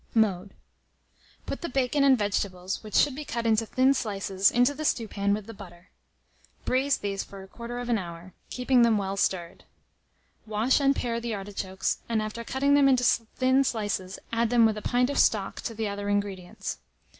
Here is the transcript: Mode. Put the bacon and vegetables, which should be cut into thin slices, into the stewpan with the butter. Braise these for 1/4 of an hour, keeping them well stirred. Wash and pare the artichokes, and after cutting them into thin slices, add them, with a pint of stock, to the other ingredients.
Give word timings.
Mode. 0.15 0.55
Put 1.45 1.61
the 1.61 1.69
bacon 1.69 2.03
and 2.03 2.17
vegetables, 2.17 2.81
which 2.81 2.95
should 2.95 3.13
be 3.13 3.23
cut 3.23 3.45
into 3.45 3.67
thin 3.67 3.93
slices, 3.93 4.49
into 4.49 4.73
the 4.73 4.83
stewpan 4.83 5.31
with 5.31 5.45
the 5.45 5.53
butter. 5.53 5.91
Braise 6.65 6.97
these 6.97 7.23
for 7.23 7.47
1/4 7.47 7.79
of 7.79 7.87
an 7.87 7.99
hour, 7.99 8.33
keeping 8.49 8.81
them 8.81 8.97
well 8.97 9.15
stirred. 9.15 9.63
Wash 10.47 10.79
and 10.79 10.95
pare 10.95 11.19
the 11.19 11.35
artichokes, 11.35 11.99
and 12.09 12.19
after 12.19 12.43
cutting 12.43 12.73
them 12.73 12.89
into 12.89 13.03
thin 13.03 13.63
slices, 13.63 14.17
add 14.33 14.49
them, 14.49 14.65
with 14.65 14.75
a 14.79 14.81
pint 14.81 15.11
of 15.11 15.19
stock, 15.19 15.61
to 15.61 15.75
the 15.75 15.87
other 15.87 16.09
ingredients. 16.09 16.79